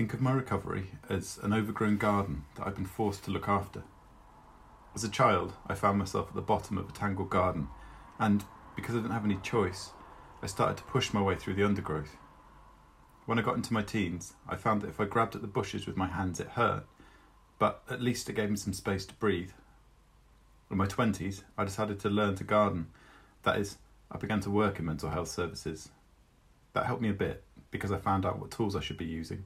think 0.00 0.14
of 0.14 0.22
my 0.22 0.32
recovery 0.32 0.86
as 1.10 1.38
an 1.42 1.52
overgrown 1.52 1.98
garden 1.98 2.42
that 2.54 2.66
I've 2.66 2.76
been 2.76 2.86
forced 2.86 3.22
to 3.24 3.30
look 3.30 3.50
after. 3.50 3.82
As 4.94 5.04
a 5.04 5.10
child, 5.10 5.52
I 5.66 5.74
found 5.74 5.98
myself 5.98 6.28
at 6.28 6.34
the 6.34 6.40
bottom 6.40 6.78
of 6.78 6.88
a 6.88 6.92
tangled 6.92 7.28
garden, 7.28 7.68
and 8.18 8.42
because 8.74 8.94
I 8.94 9.00
didn't 9.00 9.12
have 9.12 9.26
any 9.26 9.36
choice, 9.42 9.90
I 10.42 10.46
started 10.46 10.78
to 10.78 10.84
push 10.84 11.12
my 11.12 11.20
way 11.20 11.34
through 11.34 11.52
the 11.52 11.66
undergrowth. 11.66 12.16
When 13.26 13.38
I 13.38 13.42
got 13.42 13.56
into 13.56 13.74
my 13.74 13.82
teens, 13.82 14.32
I 14.48 14.56
found 14.56 14.80
that 14.80 14.88
if 14.88 15.02
I 15.02 15.04
grabbed 15.04 15.34
at 15.34 15.42
the 15.42 15.46
bushes 15.46 15.86
with 15.86 15.98
my 15.98 16.06
hands, 16.06 16.40
it 16.40 16.48
hurt, 16.48 16.86
but 17.58 17.82
at 17.90 18.00
least 18.00 18.30
it 18.30 18.36
gave 18.36 18.48
me 18.48 18.56
some 18.56 18.72
space 18.72 19.04
to 19.04 19.14
breathe. 19.16 19.50
In 20.70 20.78
my 20.78 20.86
20s, 20.86 21.42
I 21.58 21.64
decided 21.64 22.00
to 22.00 22.08
learn 22.08 22.36
to 22.36 22.44
garden. 22.44 22.86
That 23.42 23.58
is, 23.58 23.76
I 24.10 24.16
began 24.16 24.40
to 24.40 24.50
work 24.50 24.78
in 24.78 24.86
mental 24.86 25.10
health 25.10 25.28
services. 25.28 25.90
That 26.72 26.86
helped 26.86 27.02
me 27.02 27.10
a 27.10 27.12
bit 27.12 27.44
because 27.70 27.92
I 27.92 27.98
found 27.98 28.24
out 28.24 28.38
what 28.38 28.50
tools 28.50 28.74
I 28.74 28.80
should 28.80 28.96
be 28.96 29.04
using, 29.04 29.44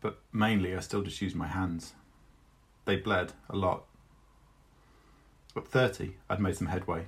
but 0.00 0.20
mainly 0.32 0.74
I 0.74 0.80
still 0.80 1.02
just 1.02 1.20
used 1.20 1.36
my 1.36 1.48
hands. 1.48 1.94
They 2.84 2.96
bled 2.96 3.32
a 3.48 3.56
lot. 3.56 3.84
At 5.56 5.66
30, 5.66 6.16
I'd 6.30 6.40
made 6.40 6.56
some 6.56 6.68
headway. 6.68 7.06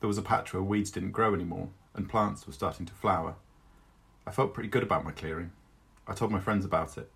There 0.00 0.08
was 0.08 0.18
a 0.18 0.22
patch 0.22 0.52
where 0.52 0.62
weeds 0.62 0.90
didn't 0.90 1.12
grow 1.12 1.34
anymore 1.34 1.68
and 1.94 2.08
plants 2.08 2.46
were 2.46 2.52
starting 2.52 2.86
to 2.86 2.92
flower. 2.92 3.34
I 4.26 4.30
felt 4.30 4.54
pretty 4.54 4.68
good 4.68 4.82
about 4.82 5.04
my 5.04 5.10
clearing. 5.10 5.52
I 6.06 6.14
told 6.14 6.30
my 6.30 6.40
friends 6.40 6.64
about 6.64 6.96
it. 6.98 7.10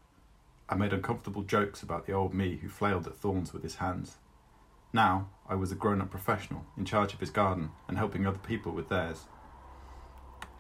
I 0.69 0.75
made 0.75 0.93
uncomfortable 0.93 1.43
jokes 1.43 1.83
about 1.83 2.07
the 2.07 2.13
old 2.13 2.33
me 2.33 2.57
who 2.57 2.69
flailed 2.69 3.07
at 3.07 3.17
thorns 3.17 3.53
with 3.53 3.63
his 3.63 3.77
hands. 3.77 4.17
Now 4.93 5.29
I 5.49 5.55
was 5.55 5.71
a 5.71 5.77
grown 5.77 6.01
up 6.01 6.11
professional 6.11 6.65
in 6.77 6.85
charge 6.85 7.13
of 7.13 7.21
his 7.21 7.31
garden 7.31 7.71
and 7.89 7.99
helping 7.99 8.27
other 8.27 8.39
people 8.39 8.73
with 8.73 8.89
theirs. 8.89 9.25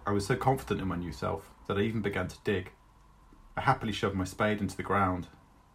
I 0.06 0.12
was 0.12 0.26
so 0.26 0.36
confident 0.36 0.80
in 0.80 0.88
my 0.88 0.96
new 0.96 1.12
self 1.12 1.50
that 1.66 1.78
I 1.78 1.82
even 1.82 2.00
began 2.00 2.28
to 2.28 2.36
dig. 2.44 2.72
I 3.60 3.64
happily 3.64 3.92
shoved 3.92 4.16
my 4.16 4.24
spade 4.24 4.62
into 4.62 4.74
the 4.74 4.82
ground, 4.82 5.26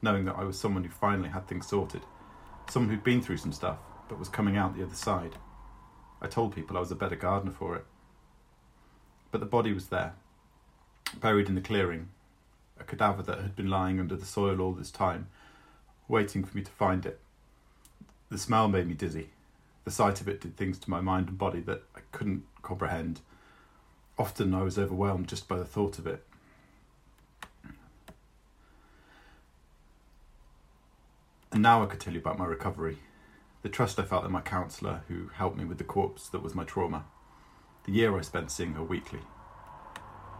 knowing 0.01 0.25
that 0.25 0.37
I 0.37 0.43
was 0.43 0.59
someone 0.59 0.83
who 0.83 0.89
finally 0.89 1.29
had 1.29 1.47
things 1.47 1.67
sorted, 1.67 2.01
someone 2.67 2.89
who'd 2.89 3.03
been 3.03 3.21
through 3.21 3.37
some 3.37 3.51
stuff 3.51 3.77
but 4.09 4.17
was 4.17 4.27
coming 4.27 4.57
out 4.57 4.75
the 4.75 4.83
other 4.83 4.95
side. 4.95 5.35
I 6.19 6.25
told 6.25 6.55
people 6.55 6.75
I 6.75 6.79
was 6.79 6.89
a 6.89 6.95
better 6.95 7.15
gardener 7.15 7.51
for 7.51 7.75
it. 7.75 7.85
But 9.29 9.39
the 9.39 9.45
body 9.45 9.71
was 9.71 9.89
there, 9.89 10.15
buried 11.19 11.47
in 11.47 11.53
the 11.53 11.61
clearing, 11.61 12.09
a 12.79 12.83
cadaver 12.83 13.21
that 13.21 13.41
had 13.41 13.55
been 13.55 13.69
lying 13.69 13.99
under 13.99 14.15
the 14.15 14.25
soil 14.25 14.61
all 14.61 14.73
this 14.73 14.89
time, 14.89 15.27
waiting 16.07 16.43
for 16.43 16.57
me 16.57 16.63
to 16.63 16.71
find 16.71 17.05
it. 17.05 17.19
The 18.31 18.39
smell 18.39 18.67
made 18.67 18.87
me 18.87 18.95
dizzy. 18.95 19.29
The 19.83 19.91
sight 19.91 20.21
of 20.21 20.27
it 20.27 20.41
did 20.41 20.57
things 20.57 20.79
to 20.79 20.89
my 20.89 21.01
mind 21.01 21.29
and 21.29 21.37
body 21.37 21.59
that 21.59 21.83
I 21.95 21.99
couldn't 22.11 22.45
comprehend. 22.63 23.21
Often 24.17 24.55
I 24.55 24.63
was 24.63 24.79
overwhelmed 24.79 25.27
just 25.27 25.47
by 25.47 25.57
the 25.59 25.65
thought 25.65 25.99
of 25.99 26.07
it. 26.07 26.25
And 31.55 31.61
now 31.61 31.81
I 31.81 31.85
could 31.85 32.01
tell 32.01 32.11
you 32.11 32.19
about 32.19 32.37
my 32.37 32.43
recovery, 32.43 32.97
the 33.61 33.69
trust 33.69 33.97
I 33.97 34.03
felt 34.03 34.25
in 34.25 34.31
my 34.33 34.41
counsellor 34.41 35.03
who 35.07 35.29
helped 35.29 35.57
me 35.57 35.63
with 35.63 35.77
the 35.77 35.85
corpse 35.85 36.27
that 36.27 36.43
was 36.43 36.53
my 36.53 36.65
trauma, 36.65 37.05
the 37.85 37.93
year 37.93 38.17
I 38.17 38.23
spent 38.23 38.51
seeing 38.51 38.73
her 38.73 38.83
weekly. 38.83 39.21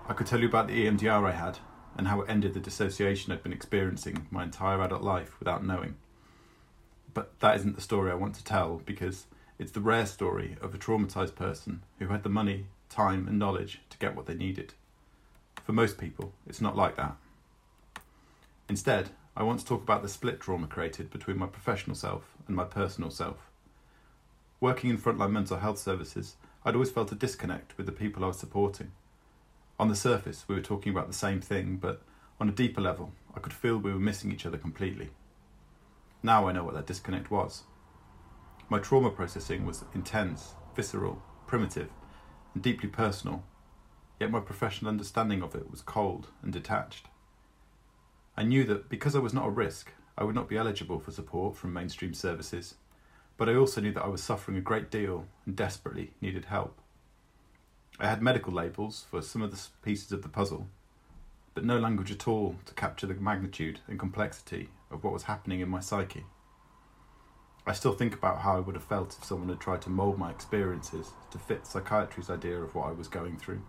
I 0.10 0.14
could 0.14 0.28
tell 0.28 0.42
you 0.42 0.50
about 0.50 0.68
the 0.68 0.86
EMDR 0.86 1.26
I 1.26 1.32
had 1.32 1.60
and 1.96 2.10
how 2.10 2.20
it 2.20 2.30
ended 2.30 2.54
the 2.54 2.60
dissociation 2.60 3.32
I'd 3.32 3.44
been 3.44 3.54
experiencing 3.54 4.28
my 4.30 4.44
entire 4.44 4.82
adult 4.82 5.04
life 5.04 5.40
without 5.40 5.66
knowing. 5.66 5.96
But 7.14 7.40
that 7.40 7.56
isn't 7.56 7.78
the 7.78 7.82
story 7.82 8.12
I 8.12 8.16
want 8.16 8.36
to 8.36 8.44
tell 8.44 8.82
because 8.86 9.28
it's 9.58 9.72
the 9.72 9.80
rare 9.80 10.06
story 10.06 10.58
of 10.60 10.76
a 10.76 10.78
traumatized 10.78 11.36
person 11.36 11.84
who 11.98 12.08
had 12.08 12.24
the 12.24 12.30
money, 12.30 12.66
time, 12.90 13.26
and 13.30 13.40
knowledge 13.40 13.80
to 13.90 13.98
get 14.00 14.18
what 14.18 14.26
they 14.26 14.36
needed. 14.36 14.74
For 15.64 15.72
most 15.72 15.98
people, 15.98 16.34
it's 16.46 16.60
not 16.60 16.76
like 16.76 16.98
that. 16.98 17.16
Instead, 18.68 19.12
I 19.38 19.44
want 19.44 19.60
to 19.60 19.66
talk 19.66 19.82
about 19.82 20.02
the 20.02 20.08
split 20.08 20.40
trauma 20.40 20.66
created 20.66 21.10
between 21.10 21.38
my 21.38 21.48
professional 21.48 21.96
self 21.96 22.36
and 22.48 22.56
my 22.56 22.64
personal 22.64 23.12
self. 23.12 23.52
Working 24.62 24.90
in 24.90 24.98
frontline 24.98 25.32
mental 25.32 25.58
health 25.58 25.78
services, 25.78 26.38
I'd 26.64 26.74
always 26.74 26.92
felt 26.92 27.12
a 27.12 27.16
disconnect 27.16 27.78
with 27.78 27.86
the 27.86 27.92
people 27.92 28.24
I 28.24 28.28
was 28.28 28.40
supporting. 28.40 28.94
On 29.78 29.90
the 29.90 29.96
surface, 29.96 30.46
we 30.48 30.56
were 30.56 30.62
talking 30.62 30.94
about 30.94 31.08
the 31.08 31.14
same 31.14 31.42
thing, 31.42 31.76
but 31.76 32.02
on 32.40 32.48
a 32.48 32.54
deeper 32.54 32.80
level, 32.80 33.12
I 33.36 33.42
could 33.42 33.52
feel 33.52 33.78
we 33.78 33.92
were 33.92 34.00
missing 34.00 34.32
each 34.32 34.46
other 34.46 34.58
completely. 34.58 35.10
Now 36.24 36.48
I 36.48 36.54
know 36.54 36.64
what 36.64 36.76
that 36.76 36.88
disconnect 36.88 37.30
was. 37.30 37.64
My 38.70 38.80
trauma 38.80 39.10
processing 39.10 39.66
was 39.66 39.84
intense, 39.94 40.54
visceral, 40.78 41.22
primitive, 41.46 41.90
and 42.54 42.64
deeply 42.64 42.88
personal, 42.88 43.44
yet 44.18 44.32
my 44.32 44.40
professional 44.40 44.90
understanding 44.90 45.44
of 45.44 45.56
it 45.56 45.70
was 45.70 45.82
cold 45.82 46.30
and 46.42 46.54
detached. 46.54 47.08
I 48.38 48.44
knew 48.44 48.66
that 48.66 48.90
because 48.90 49.16
I 49.16 49.20
was 49.20 49.34
not 49.34 49.48
a 49.48 49.50
risk, 49.50 49.92
I 50.18 50.24
would 50.24 50.36
not 50.36 50.50
be 50.50 50.58
eligible 50.58 51.00
for 51.00 51.12
support 51.12 51.56
from 51.56 51.74
mainstream 51.74 52.14
services, 52.14 52.76
but 53.38 53.48
I 53.48 53.56
also 53.56 53.80
knew 53.82 53.94
that 53.94 54.04
I 54.04 54.10
was 54.10 54.24
suffering 54.24 54.58
a 54.58 54.62
great 54.62 54.92
deal 54.92 55.26
and 55.46 55.56
desperately 55.56 56.14
needed 56.22 56.46
help. 56.46 56.80
I 57.98 58.08
had 58.08 58.22
medical 58.22 58.52
labels 58.52 59.06
for 59.10 59.22
some 59.22 59.42
of 59.42 59.52
the 59.52 59.68
pieces 59.84 60.12
of 60.12 60.22
the 60.22 60.30
puzzle, 60.30 60.68
but 61.54 61.64
no 61.64 61.80
language 61.80 62.12
at 62.12 62.28
all 62.28 62.56
to 62.66 62.74
capture 62.74 63.08
the 63.08 63.14
magnitude 63.14 63.80
and 63.88 63.98
complexity 63.98 64.70
of 64.92 65.04
what 65.04 65.14
was 65.14 65.24
happening 65.24 65.62
in 65.62 65.70
my 65.70 65.80
psyche. 65.80 66.26
I 67.66 67.72
still 67.74 67.94
think 67.94 68.14
about 68.14 68.42
how 68.42 68.58
I 68.58 68.60
would 68.60 68.76
have 68.76 68.84
felt 68.84 69.18
if 69.18 69.24
someone 69.24 69.50
had 69.50 69.62
tried 69.62 69.82
to 69.84 69.90
mould 69.90 70.20
my 70.20 70.30
experiences 70.30 71.12
to 71.32 71.40
fit 71.40 71.66
psychiatry's 71.66 72.30
idea 72.30 72.62
of 72.62 72.76
what 72.76 72.88
I 72.88 72.92
was 72.92 73.08
going 73.08 73.38
through. 73.38 73.62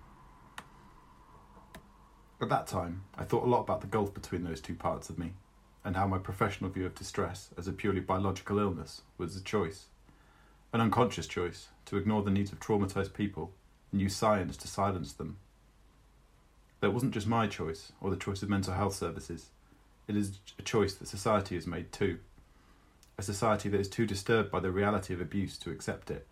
At 2.41 2.51
that 2.51 2.67
time, 2.67 3.05
I 3.17 3.25
thought 3.25 3.45
a 3.45 3.49
lot 3.49 3.63
about 3.63 3.81
the 3.81 3.87
gulf 3.87 4.13
between 4.13 4.45
those 4.45 4.61
two 4.61 4.75
parts 4.75 5.09
of 5.09 5.19
me, 5.19 5.33
and 5.85 5.97
how 5.97 6.07
my 6.07 6.19
professional 6.19 6.69
view 6.69 6.85
of 6.85 6.95
distress 6.95 7.49
as 7.57 7.67
a 7.67 7.73
purely 7.73 8.01
biological 8.01 8.59
illness 8.59 9.03
was 9.17 9.37
a 9.37 9.43
choice, 9.43 9.87
an 10.73 10.83
unconscious 10.83 11.27
choice 11.27 11.69
to 11.87 11.97
ignore 11.97 12.23
the 12.23 12.31
needs 12.31 12.53
of 12.53 12.61
traumatised 12.61 13.15
people 13.15 13.53
and 13.91 14.03
use 14.03 14.15
science 14.15 14.59
to 14.59 14.69
silence 14.69 15.15
them. 15.15 15.39
That 16.81 16.93
wasn't 16.93 17.15
just 17.15 17.27
my 17.27 17.47
choice 17.47 17.93
or 18.03 18.11
the 18.11 18.17
choice 18.17 18.43
of 18.43 18.51
mental 18.51 18.75
health 18.75 18.95
services. 18.95 19.47
It 20.07 20.17
is 20.17 20.39
a 20.59 20.63
choice 20.63 20.95
that 20.95 21.09
society 21.09 21.55
has 21.55 21.67
made 21.67 21.91
too. 21.91 22.19
A 23.17 23.23
society 23.23 23.71
that 23.71 23.81
is 23.81 23.89
too 23.89 24.05
disturbed 24.05 24.51
by 24.51 24.61
the 24.61 24.71
reality 24.71 25.15
of 25.15 25.23
abuse 25.23 25.57
to 25.59 25.71
accept 25.71 26.11
it. 26.11 26.27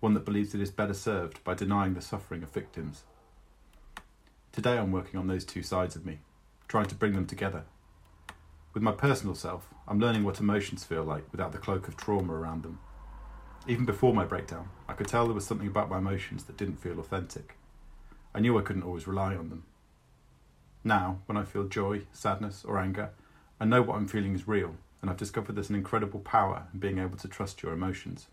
One 0.00 0.14
that 0.14 0.24
believes 0.24 0.52
it 0.54 0.60
is 0.60 0.72
better 0.72 0.94
served 0.94 1.44
by 1.44 1.54
denying 1.54 1.94
the 1.94 2.00
suffering 2.00 2.42
of 2.42 2.50
victims. 2.50 3.04
Today 4.58 4.76
I'm 4.76 4.90
working 4.90 5.20
on 5.20 5.28
those 5.28 5.44
two 5.44 5.62
sides 5.62 5.94
of 5.94 6.04
me, 6.04 6.18
trying 6.66 6.86
to 6.86 6.96
bring 6.96 7.12
them 7.12 7.28
together. 7.28 7.62
With 8.74 8.82
my 8.82 8.90
personal 8.90 9.36
self, 9.36 9.68
I'm 9.86 10.00
learning 10.00 10.24
what 10.24 10.40
emotions 10.40 10.82
feel 10.82 11.04
like 11.04 11.30
without 11.30 11.52
the 11.52 11.58
cloak 11.58 11.86
of 11.86 11.96
trauma 11.96 12.32
around 12.32 12.64
them. 12.64 12.80
Even 13.68 13.84
before 13.84 14.12
my 14.12 14.24
breakdown, 14.24 14.70
I 14.88 14.94
could 14.94 15.06
tell 15.06 15.26
there 15.26 15.34
was 15.36 15.46
something 15.46 15.68
about 15.68 15.88
my 15.88 15.98
emotions 15.98 16.42
that 16.42 16.56
didn't 16.56 16.82
feel 16.82 16.98
authentic. 16.98 17.54
I 18.34 18.40
knew 18.40 18.58
I 18.58 18.62
couldn't 18.62 18.82
always 18.82 19.06
rely 19.06 19.36
on 19.36 19.48
them. 19.48 19.62
Now, 20.82 21.20
when 21.26 21.38
I 21.38 21.44
feel 21.44 21.68
joy, 21.68 22.06
sadness, 22.12 22.64
or 22.64 22.80
anger, 22.80 23.10
I 23.60 23.64
know 23.64 23.82
what 23.82 23.94
I'm 23.94 24.08
feeling 24.08 24.34
is 24.34 24.48
real, 24.48 24.74
and 25.00 25.08
I've 25.08 25.16
discovered 25.16 25.54
there's 25.54 25.70
an 25.70 25.76
incredible 25.76 26.18
power 26.18 26.64
in 26.74 26.80
being 26.80 26.98
able 26.98 27.18
to 27.18 27.28
trust 27.28 27.62
your 27.62 27.72
emotions. 27.72 28.26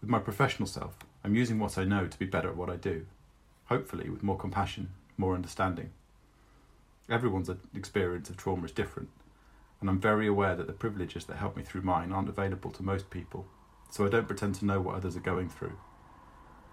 With 0.00 0.08
my 0.08 0.20
professional 0.20 0.66
self, 0.66 0.96
I'm 1.22 1.36
using 1.36 1.58
what 1.58 1.76
I 1.76 1.84
know 1.84 2.06
to 2.06 2.18
be 2.18 2.24
better 2.24 2.48
at 2.48 2.56
what 2.56 2.70
I 2.70 2.76
do, 2.76 3.04
hopefully 3.66 4.08
with 4.08 4.22
more 4.22 4.38
compassion, 4.38 4.88
more 5.22 5.34
understanding. 5.34 5.90
Everyone's 7.08 7.50
experience 7.74 8.28
of 8.28 8.36
trauma 8.36 8.64
is 8.64 8.72
different, 8.72 9.08
and 9.80 9.88
I'm 9.88 10.00
very 10.00 10.26
aware 10.26 10.54
that 10.56 10.66
the 10.66 10.72
privileges 10.72 11.24
that 11.26 11.36
help 11.36 11.56
me 11.56 11.62
through 11.62 11.82
mine 11.82 12.12
aren't 12.12 12.28
available 12.28 12.70
to 12.72 12.82
most 12.82 13.08
people 13.08 13.46
so 13.92 14.06
I 14.06 14.08
don't 14.08 14.26
pretend 14.26 14.54
to 14.56 14.64
know 14.64 14.80
what 14.80 14.94
others 14.94 15.16
are 15.16 15.20
going 15.20 15.50
through. 15.50 15.76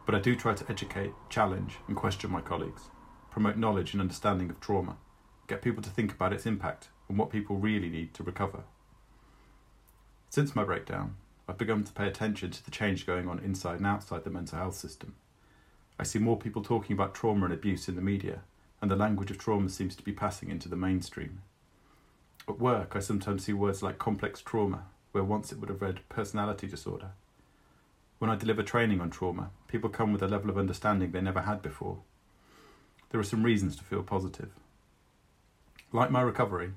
But 0.06 0.16
I 0.16 0.20
do 0.20 0.38
try 0.38 0.54
to 0.54 0.72
educate, 0.72 1.12
challenge, 1.30 1.76
and 1.88 1.98
question 1.98 2.32
my 2.32 2.40
colleagues, 2.40 2.84
promote 3.30 3.58
knowledge 3.58 3.92
and 3.92 4.00
understanding 4.00 4.50
of 4.50 4.62
trauma, 4.62 4.96
get 5.48 5.62
people 5.62 5.84
to 5.84 5.90
think 5.90 6.14
about 6.14 6.32
its 6.32 6.46
impact 6.46 6.88
and 7.10 7.18
what 7.18 7.30
people 7.30 7.58
really 7.58 7.90
need 7.90 8.14
to 8.14 8.24
recover. 8.24 8.64
Since 10.30 10.56
my 10.56 10.64
breakdown, 10.64 11.18
I've 11.46 11.58
begun 11.58 11.84
to 11.84 11.92
pay 11.92 12.08
attention 12.08 12.52
to 12.52 12.64
the 12.64 12.72
change 12.72 13.06
going 13.06 13.28
on 13.28 13.40
inside 13.40 13.80
and 13.80 13.88
outside 13.88 14.24
the 14.24 14.30
mental 14.30 14.58
health 14.58 14.76
system. 14.76 15.16
I 16.00 16.04
see 16.04 16.18
more 16.18 16.38
people 16.38 16.64
talking 16.64 16.94
about 16.94 17.14
trauma 17.14 17.44
and 17.44 17.54
abuse 17.54 17.90
in 17.90 17.98
the 17.98 18.02
media, 18.02 18.40
and 18.82 18.90
the 18.90 18.96
language 18.96 19.30
of 19.32 19.38
trauma 19.38 19.68
seems 19.68 19.98
to 19.98 20.04
be 20.04 20.14
passing 20.14 20.50
into 20.50 20.70
the 20.70 20.78
mainstream. 20.78 21.42
At 22.48 22.58
work, 22.58 22.96
I 22.96 23.00
sometimes 23.00 23.44
see 23.44 23.54
words 23.54 23.84
like 23.84 24.00
complex 24.00 24.42
trauma 24.42 24.86
where 25.12 25.26
once 25.26 25.52
it 25.52 25.60
would 25.60 25.70
have 25.70 25.82
read 25.82 26.08
personality 26.08 26.68
disorder. 26.68 27.12
When 28.20 28.32
I 28.32 28.36
deliver 28.36 28.64
training 28.64 29.02
on 29.02 29.10
trauma, 29.10 29.50
people 29.68 29.90
come 29.90 30.14
with 30.14 30.24
a 30.24 30.28
level 30.28 30.50
of 30.50 30.58
understanding 30.58 31.12
they 31.12 31.20
never 31.20 31.42
had 31.42 31.62
before. 31.62 31.98
There 33.10 33.20
are 33.20 33.24
some 33.26 33.44
reasons 33.44 33.76
to 33.76 33.84
feel 33.84 34.04
positive. 34.04 34.52
Like 35.92 36.12
my 36.12 36.22
recovery, 36.22 36.72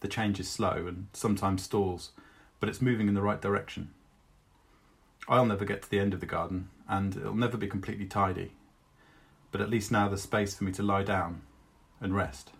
the 0.00 0.08
change 0.08 0.40
is 0.40 0.48
slow 0.48 0.86
and 0.86 1.08
sometimes 1.12 1.62
stalls, 1.62 2.12
but 2.58 2.68
it's 2.70 2.80
moving 2.80 3.08
in 3.08 3.14
the 3.14 3.22
right 3.22 3.40
direction. 3.40 3.90
I'll 5.28 5.46
never 5.46 5.64
get 5.64 5.82
to 5.82 5.90
the 5.90 6.00
end 6.00 6.14
of 6.14 6.20
the 6.20 6.26
garden, 6.26 6.70
and 6.88 7.16
it'll 7.16 7.34
never 7.34 7.56
be 7.56 7.68
completely 7.68 8.06
tidy, 8.06 8.52
but 9.52 9.60
at 9.60 9.70
least 9.70 9.92
now 9.92 10.08
there's 10.08 10.22
space 10.22 10.54
for 10.54 10.64
me 10.64 10.72
to 10.72 10.82
lie 10.82 11.04
down 11.04 11.42
and 12.00 12.16
rest. 12.16 12.50